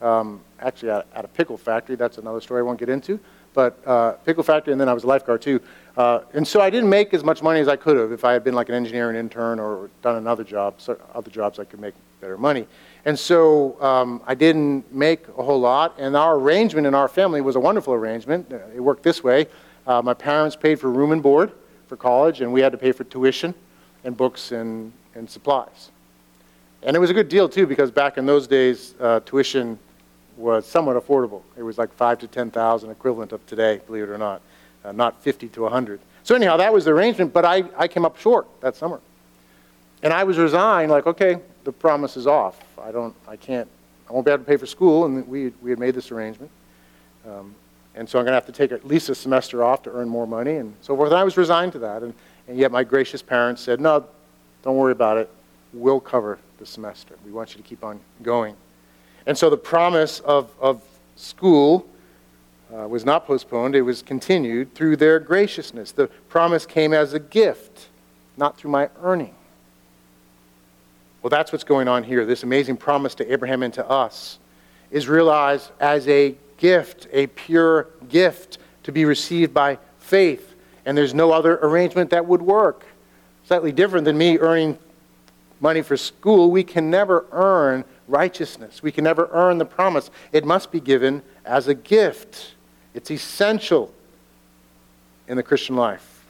[0.00, 1.96] um, actually at, at, a pickle factory.
[1.96, 3.18] That's another story I won't get into.
[3.52, 5.60] But uh, pickle factory, and then I was a lifeguard too.
[5.96, 8.32] Uh, and so I didn't make as much money as I could have if I
[8.32, 11.64] had been like an engineer engineering intern or done another job, so other jobs I
[11.64, 12.66] could make better money.
[13.04, 15.94] And so um, I didn't make a whole lot.
[15.98, 18.50] And our arrangement in our family was a wonderful arrangement.
[18.74, 19.46] It worked this way.
[19.86, 21.52] Uh, my parents paid for room and board
[21.86, 23.54] for college, and we had to pay for tuition
[24.04, 25.90] and books and, and supplies.
[26.82, 29.78] And it was a good deal, too, because back in those days, uh, tuition
[30.36, 31.42] was somewhat affordable.
[31.56, 34.42] It was like five to 10,000 equivalent of today, believe it or not,
[34.84, 36.00] uh, not 50 to 100.
[36.22, 39.00] So anyhow, that was the arrangement, but I, I came up short that summer.
[40.02, 42.60] And I was resigned, like, okay, the promise is off.
[42.82, 43.68] I don't, I can't,
[44.08, 46.50] I won't be able to pay for school, and we, we had made this arrangement.
[47.26, 47.54] Um,
[47.94, 50.08] and so I'm going to have to take at least a semester off to earn
[50.08, 51.10] more money and so forth.
[51.10, 52.02] And I was resigned to that.
[52.02, 52.12] And,
[52.48, 54.04] and yet my gracious parents said, no,
[54.62, 55.30] don't worry about it.
[55.72, 57.16] We'll cover the semester.
[57.24, 58.56] We want you to keep on going.
[59.26, 60.82] And so the promise of, of
[61.16, 61.88] school
[62.74, 65.92] uh, was not postponed, it was continued through their graciousness.
[65.92, 67.88] The promise came as a gift,
[68.36, 69.34] not through my earning.
[71.22, 72.26] Well, that's what's going on here.
[72.26, 74.38] This amazing promise to Abraham and to us
[74.90, 80.54] is realized as a gift, a pure gift to be received by faith.
[80.86, 82.86] And there's no other arrangement that would work.
[83.44, 84.78] Slightly different than me earning
[85.60, 86.50] money for school.
[86.50, 90.10] We can never earn righteousness, we can never earn the promise.
[90.32, 92.54] It must be given as a gift.
[92.94, 93.92] It's essential
[95.28, 96.24] in the Christian life.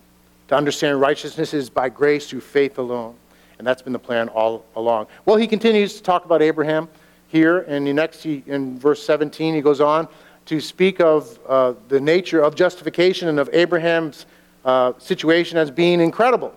[0.49, 3.15] To understand righteousness is by grace through faith alone.
[3.59, 5.07] And that's been the plan all along.
[5.27, 6.89] Well, he continues to talk about Abraham
[7.29, 10.09] here, and next he, in verse 17 he goes on
[10.47, 14.27] to speak of uh, the nature of justification and of Abraham's
[14.65, 16.55] uh, situation as being incredible.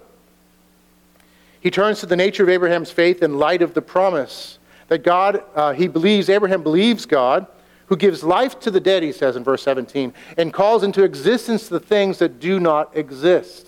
[1.60, 5.44] He turns to the nature of Abraham's faith in light of the promise that God,
[5.56, 7.48] uh, he believes, Abraham believes God,
[7.88, 11.68] who gives life to the dead, he says in verse 17, and calls into existence
[11.68, 13.68] the things that do not exist.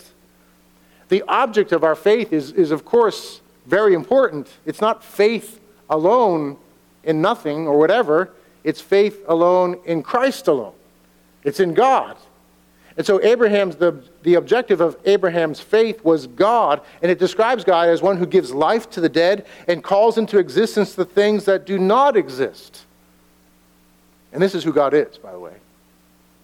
[1.07, 4.49] The object of our faith is, is of course, very important.
[4.65, 6.57] It's not faith alone
[7.03, 8.31] in nothing or whatever,
[8.63, 10.73] it's faith alone in Christ alone.
[11.43, 12.17] It's in God.
[12.97, 17.87] And so Abraham's the, the objective of Abraham's faith was God, and it describes God
[17.87, 21.65] as one who gives life to the dead and calls into existence the things that
[21.65, 22.85] do not exist.
[24.33, 25.53] And this is who God is, by the way.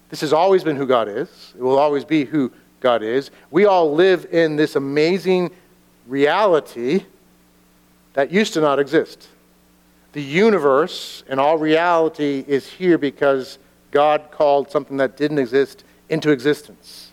[0.08, 1.28] This has always been who God is.
[1.58, 2.50] It will always be who
[2.80, 3.30] God is.
[3.50, 5.50] We all live in this amazing
[6.06, 7.04] reality
[8.14, 9.28] that used to not exist.
[10.16, 13.58] The universe and all reality is here because
[13.90, 17.12] God called something that didn't exist into existence.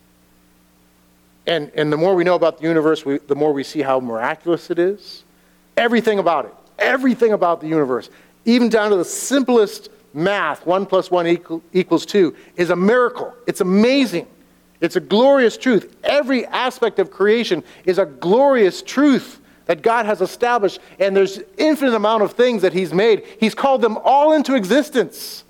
[1.45, 3.99] And, and the more we know about the universe, we, the more we see how
[3.99, 5.25] miraculous it is.
[5.75, 8.09] Everything about it, everything about the universe,
[8.45, 13.33] even down to the simplest math, 1 plus 1 equal, equals 2, is a miracle.
[13.47, 14.27] It's amazing.
[14.79, 15.93] It's a glorious truth.
[16.05, 21.93] Every aspect of creation is a glorious truth that God has established, and there's infinite
[21.93, 23.23] amount of things that He's made.
[23.39, 25.43] He's called them all into existence.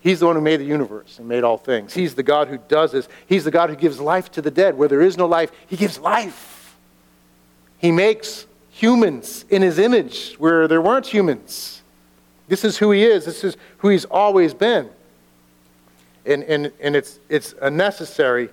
[0.00, 1.92] He's the one who made the universe and made all things.
[1.92, 3.08] He's the God who does this.
[3.26, 4.78] He's the God who gives life to the dead.
[4.78, 6.76] Where there is no life, He gives life.
[7.78, 11.82] He makes humans in His image where there weren't humans.
[12.46, 14.88] This is who He is, this is who He's always been.
[16.24, 18.50] And, and, and it's, it's a necessary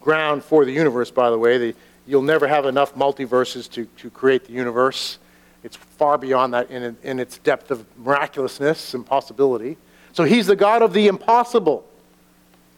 [0.00, 1.58] ground for the universe, by the way.
[1.58, 1.74] The,
[2.06, 5.18] you'll never have enough multiverses to, to create the universe.
[5.62, 9.76] It's far beyond that in, in its depth of miraculousness and possibility.
[10.12, 11.86] So he's the God of the impossible.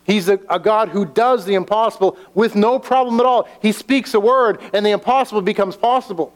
[0.04, 3.48] He's a, a, God who does the impossible with no problem at all.
[3.62, 6.32] He speaks a word, and the impossible becomes possible.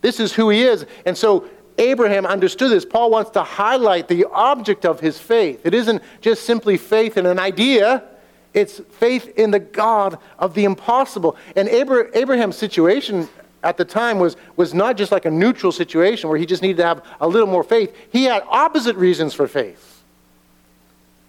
[0.00, 0.86] This is who he is.
[1.04, 1.44] And so
[1.76, 2.86] Abraham understood this.
[2.86, 5.60] Paul wants to highlight the object of his faith.
[5.64, 8.04] It isn't just simply faith in an idea,
[8.52, 11.36] it's faith in the God of the impossible.
[11.54, 13.28] And Abraham's situation
[13.62, 16.78] at the time was, was not just like a neutral situation where he just needed
[16.78, 17.94] to have a little more faith.
[18.10, 20.02] He had opposite reasons for faith.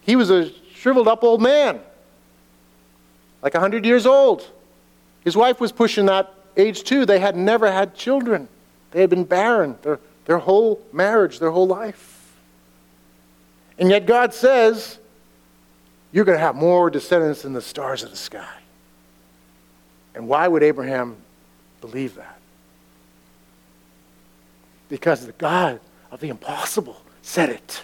[0.01, 1.79] He was a shriveled up old man,
[3.43, 4.47] like 100 years old.
[5.23, 7.05] His wife was pushing that age too.
[7.05, 8.47] They had never had children,
[8.91, 12.33] they had been barren their, their whole marriage, their whole life.
[13.77, 14.99] And yet God says,
[16.11, 18.57] you're going to have more descendants than the stars of the sky.
[20.13, 21.15] And why would Abraham
[21.79, 22.37] believe that?
[24.89, 25.79] Because the God
[26.11, 27.83] of the impossible said it.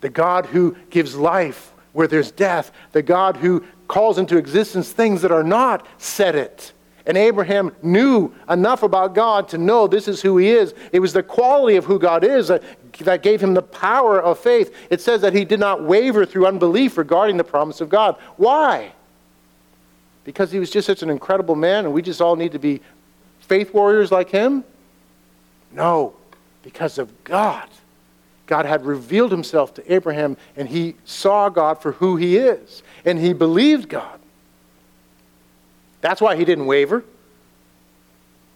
[0.00, 2.72] The God who gives life where there's death.
[2.92, 6.72] The God who calls into existence things that are not said it.
[7.06, 10.74] And Abraham knew enough about God to know this is who he is.
[10.92, 12.62] It was the quality of who God is that,
[12.98, 14.74] that gave him the power of faith.
[14.90, 18.16] It says that he did not waver through unbelief regarding the promise of God.
[18.36, 18.92] Why?
[20.24, 22.80] Because he was just such an incredible man and we just all need to be
[23.40, 24.64] faith warriors like him?
[25.72, 26.14] No,
[26.62, 27.68] because of God.
[28.46, 33.18] God had revealed himself to Abraham and he saw God for who he is and
[33.18, 34.20] he believed God.
[36.00, 37.04] That's why he didn't waver.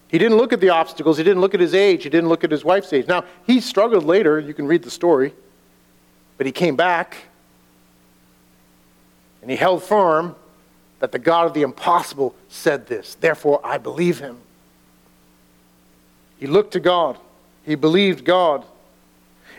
[0.09, 1.17] He didn't look at the obstacles.
[1.17, 2.03] He didn't look at his age.
[2.03, 3.07] He didn't look at his wife's age.
[3.07, 4.39] Now, he struggled later.
[4.39, 5.33] You can read the story.
[6.37, 7.17] But he came back
[9.41, 10.35] and he held firm
[10.99, 13.15] that the God of the impossible said this.
[13.15, 14.37] Therefore, I believe him.
[16.37, 17.17] He looked to God,
[17.65, 18.65] he believed God.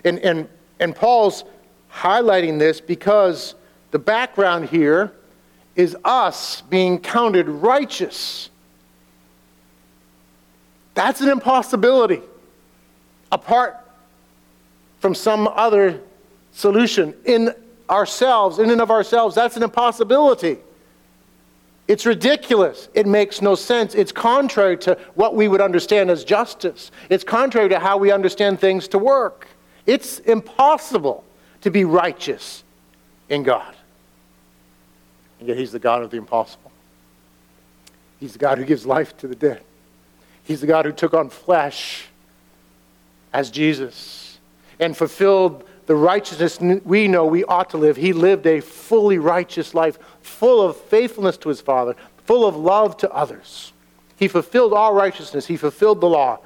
[0.04, 0.48] And, and,
[0.78, 1.44] and Paul's
[1.92, 3.54] highlighting this because
[3.90, 5.12] the background here
[5.76, 8.49] is us being counted righteous.
[10.94, 12.22] That's an impossibility
[13.32, 13.76] apart
[15.00, 16.00] from some other
[16.52, 17.14] solution.
[17.24, 17.54] In
[17.88, 20.58] ourselves, in and of ourselves, that's an impossibility.
[21.88, 22.88] It's ridiculous.
[22.94, 23.94] It makes no sense.
[23.94, 26.92] It's contrary to what we would understand as justice.
[27.08, 29.48] It's contrary to how we understand things to work.
[29.86, 31.24] It's impossible
[31.62, 32.62] to be righteous
[33.28, 33.74] in God.
[35.40, 36.70] And yet he's the God of the impossible.
[38.20, 39.62] He's the God who gives life to the dead.
[40.44, 42.06] He's the God who took on flesh
[43.32, 44.38] as Jesus
[44.78, 47.96] and fulfilled the righteousness we know we ought to live.
[47.96, 52.96] He lived a fully righteous life, full of faithfulness to his Father, full of love
[52.98, 53.72] to others.
[54.16, 55.46] He fulfilled all righteousness.
[55.46, 56.38] He fulfilled the law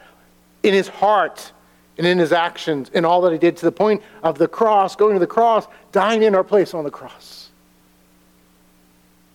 [0.62, 1.52] in his heart
[1.98, 4.96] and in his actions, in all that he did, to the point of the cross,
[4.96, 7.50] going to the cross, dying in our place on the cross.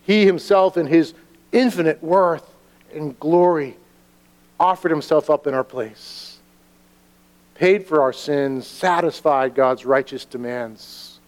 [0.06, 1.14] He himself, in his
[1.52, 2.46] infinite worth
[2.94, 3.78] and glory,
[4.60, 6.40] offered himself up in our place,
[7.56, 11.20] paid for our sins, satisfied God's righteous demands,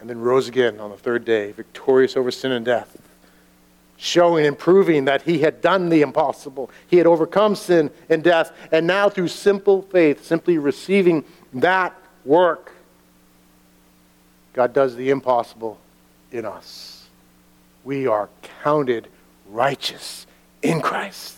[0.00, 2.96] and then rose again on the third day, victorious over sin and death,
[3.96, 6.70] showing and proving that he had done the impossible.
[6.88, 11.24] He had overcome sin and death, and now through simple faith, simply receiving
[11.54, 12.72] that work,
[14.54, 15.78] God does the impossible
[16.30, 16.92] in us
[17.84, 18.28] we are
[18.62, 19.08] counted
[19.50, 20.26] righteous
[20.62, 21.36] in Christ.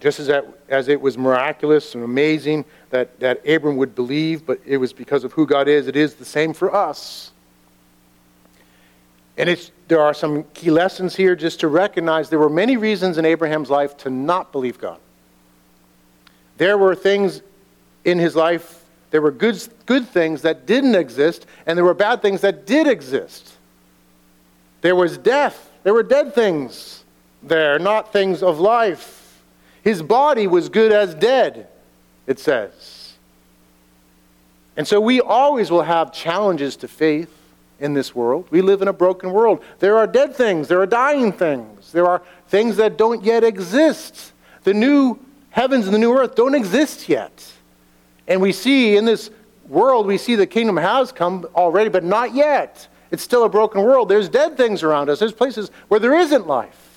[0.00, 4.60] Just as, that, as it was miraculous and amazing that, that Abram would believe, but
[4.64, 7.32] it was because of who God is, it is the same for us.
[9.36, 13.18] And it's, there are some key lessons here just to recognize there were many reasons
[13.18, 14.98] in Abraham's life to not believe God.
[16.58, 17.42] There were things
[18.04, 22.20] in his life, there were good, good things that didn't exist, and there were bad
[22.20, 23.54] things that did exist.
[24.80, 25.70] There was death.
[25.82, 27.04] There were dead things
[27.42, 29.17] there, not things of life.
[29.88, 31.66] His body was good as dead,
[32.26, 33.14] it says.
[34.76, 37.34] And so we always will have challenges to faith
[37.80, 38.48] in this world.
[38.50, 39.64] We live in a broken world.
[39.78, 44.34] There are dead things, there are dying things, there are things that don't yet exist.
[44.64, 45.18] The new
[45.48, 47.50] heavens and the new earth don't exist yet.
[48.26, 49.30] And we see in this
[49.68, 52.88] world, we see the kingdom has come already, but not yet.
[53.10, 54.10] It's still a broken world.
[54.10, 55.18] There's dead things around us.
[55.18, 56.87] There's places where there isn't life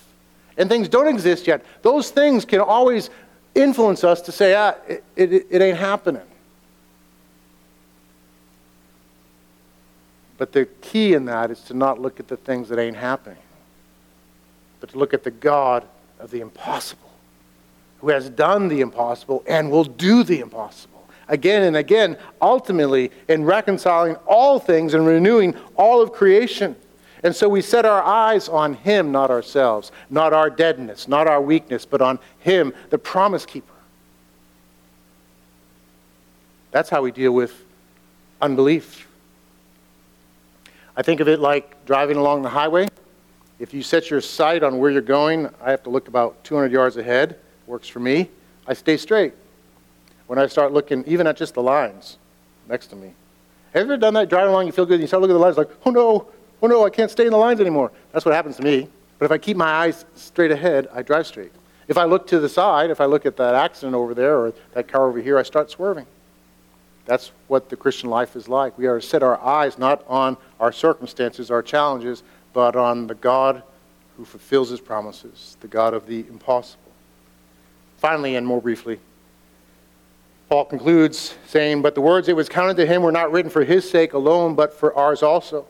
[0.58, 1.66] and things don't exist yet.
[1.82, 3.10] Those things can always
[3.56, 6.22] influence us to say, ah, it, it, it ain't happening.
[10.38, 13.38] But the key in that is to not look at the things that ain't happening,
[14.80, 15.86] but to look at the God
[16.20, 17.12] of the impossible,
[18.00, 20.92] who has done the impossible and will do the impossible
[21.32, 26.76] again and again, ultimately in reconciling all things and renewing all of creation.
[27.24, 31.42] And so we set our eyes on Him, not ourselves, not our deadness, not our
[31.42, 33.68] weakness, but on Him, the promise keeper.
[36.72, 37.54] That's how we deal with
[38.42, 39.08] unbelief.
[40.96, 42.88] I think of it like driving along the highway.
[43.60, 46.72] If you set your sight on where you're going, I have to look about 200
[46.72, 47.38] yards ahead.
[47.68, 48.30] Works for me.
[48.66, 49.34] I stay straight
[50.28, 52.18] when I start looking even at just the lines
[52.68, 53.14] next to me.
[53.74, 54.30] Have you ever done that?
[54.30, 56.28] Driving along, you feel good, and you start looking at the lines like, oh no,
[56.62, 57.92] oh no, I can't stay in the lines anymore.
[58.12, 58.88] That's what happens to me.
[59.20, 61.52] But if I keep my eyes straight ahead, I drive straight.
[61.88, 64.54] If I look to the side, if I look at that accident over there or
[64.74, 66.06] that car over here, I start swerving.
[67.06, 68.78] That's what the Christian life is like.
[68.78, 73.16] We are to set our eyes not on our circumstances, our challenges, but on the
[73.16, 73.64] God
[74.18, 76.92] who fulfills his promises, the God of the impossible.
[77.98, 79.00] Finally, and more briefly,
[80.50, 83.64] Paul concludes saying, But the words that was counted to him were not written for
[83.64, 85.66] his sake alone, but for ours also.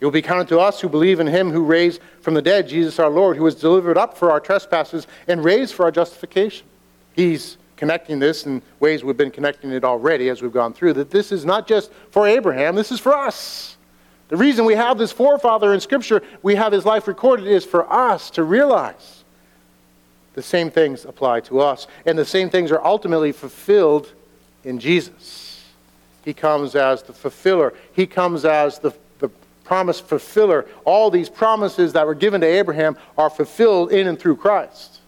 [0.00, 2.68] It will be counted to us who believe in him who raised from the dead
[2.68, 6.66] Jesus our Lord, who was delivered up for our trespasses and raised for our justification.
[7.14, 11.10] He's connecting this in ways we've been connecting it already as we've gone through, that
[11.10, 13.76] this is not just for Abraham, this is for us.
[14.28, 17.90] The reason we have this forefather in Scripture, we have his life recorded, is for
[17.90, 19.24] us to realize
[20.34, 21.88] the same things apply to us.
[22.06, 24.12] And the same things are ultimately fulfilled
[24.62, 25.64] in Jesus.
[26.24, 28.92] He comes as the fulfiller, He comes as the,
[29.68, 30.64] promise fulfiller.
[30.86, 35.00] All these promises that were given to Abraham are fulfilled in and through Christ.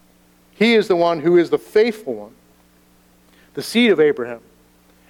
[0.53, 2.35] He is the one who is the faithful one,
[3.55, 4.39] the seed of Abraham.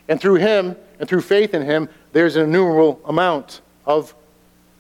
[0.08, 4.16] And through him and through faith in him, there's an innumerable amount of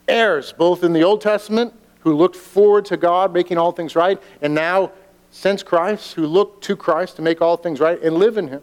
[0.08, 4.22] heirs, both in the Old Testament, who looked forward to God making all things right,
[4.42, 4.92] and now
[5.32, 8.62] since Christ, who look to Christ to make all things right and live in him.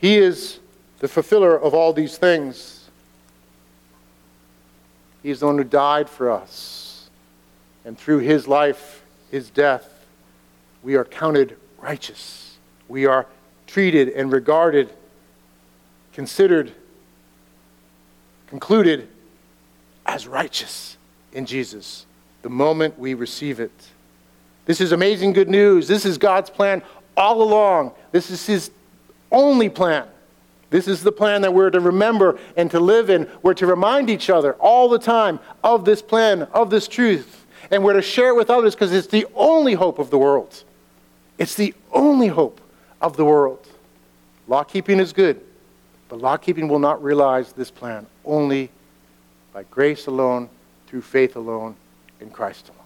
[0.00, 0.60] He is
[1.00, 2.75] the fulfiller of all these things.
[5.26, 7.10] He is the one who died for us.
[7.84, 10.06] And through his life, his death,
[10.84, 12.56] we are counted righteous.
[12.86, 13.26] We are
[13.66, 14.88] treated and regarded,
[16.12, 16.72] considered,
[18.46, 19.08] concluded
[20.06, 20.96] as righteous
[21.32, 22.06] in Jesus
[22.42, 23.72] the moment we receive it.
[24.64, 25.88] This is amazing good news.
[25.88, 26.84] This is God's plan
[27.16, 27.90] all along.
[28.12, 28.70] This is His
[29.32, 30.06] only plan.
[30.70, 33.28] This is the plan that we're to remember and to live in.
[33.42, 37.46] We're to remind each other all the time of this plan, of this truth.
[37.70, 40.64] And we're to share it with others because it's the only hope of the world.
[41.38, 42.60] It's the only hope
[43.00, 43.66] of the world.
[44.48, 45.40] Law keeping is good,
[46.08, 48.70] but law keeping will not realize this plan only
[49.52, 50.48] by grace alone,
[50.86, 51.74] through faith alone,
[52.20, 52.80] in Christ alone.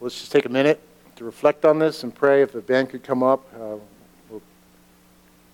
[0.00, 0.80] Let's just take a minute
[1.16, 2.42] to reflect on this and pray.
[2.42, 3.76] If the band could come up, uh,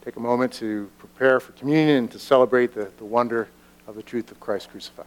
[0.04, 3.48] take a moment to prepare for communion and to celebrate the, the wonder
[3.86, 5.06] of the truth of Christ crucified.